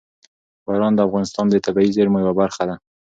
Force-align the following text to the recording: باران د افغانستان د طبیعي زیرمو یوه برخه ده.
باران 0.65 0.93
د 0.95 0.99
افغانستان 1.07 1.45
د 1.49 1.55
طبیعي 1.65 1.91
زیرمو 1.95 2.21
یوه 2.23 2.33
برخه 2.41 2.63
ده. 2.69 2.75